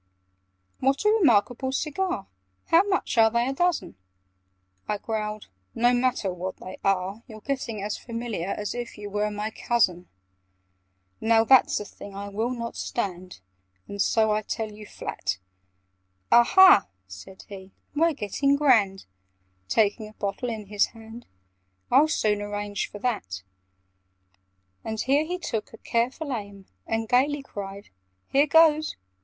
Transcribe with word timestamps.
"What 0.79 1.05
a 1.05 1.09
re 1.11 1.19
markable 1.21 1.71
cigar! 1.71 2.25
How 2.69 2.81
much 2.81 3.19
are 3.19 3.29
they 3.29 3.47
a 3.47 3.53
dozen?" 3.53 3.97
I 4.87 4.97
growled 4.97 5.45
"No 5.75 5.93
matter 5.93 6.33
what 6.33 6.57
they 6.57 6.79
are! 6.83 7.21
You're 7.27 7.39
getting 7.39 7.83
as 7.83 7.99
familiar 7.99 8.47
As 8.47 8.73
if 8.73 8.97
you 8.97 9.11
were 9.11 9.29
my 9.29 9.51
cousin! 9.51 10.09
"Now 11.19 11.43
that's 11.43 11.79
a 11.79 11.85
thing 11.85 12.15
I 12.15 12.29
will 12.29 12.49
not 12.49 12.75
stand, 12.75 13.41
And 13.87 14.01
so 14.01 14.31
I 14.31 14.41
tell 14.41 14.71
you 14.71 14.87
flat." 14.87 15.37
"Aha," 16.31 16.87
said 17.07 17.45
he, 17.47 17.69
"we're 17.95 18.13
getting 18.15 18.55
grand!" 18.55 19.05
(Taking 19.69 20.07
a 20.09 20.13
bottle 20.13 20.49
in 20.49 20.65
his 20.65 20.87
hand) 20.97 21.27
"I'll 21.91 22.07
soon 22.07 22.41
arrange 22.41 22.89
for 22.89 22.97
that!" 22.97 23.43
And 24.83 24.99
here 24.99 25.25
he 25.25 25.37
took 25.37 25.71
a 25.73 25.77
careful 25.77 26.33
aim, 26.33 26.65
And 26.87 27.07
gaily 27.07 27.43
cried 27.43 27.89
"Here 28.31 28.47
goes!" 28.47 28.95